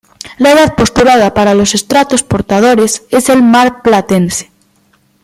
La 0.39 0.53
edad 0.53 0.73
postulada 0.75 1.35
para 1.35 1.53
los 1.53 1.75
estratos 1.75 2.23
portadores 2.23 3.03
es 3.11 3.29
el 3.29 3.43
Marplatense. 3.43 4.49